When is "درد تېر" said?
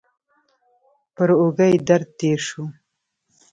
1.87-2.39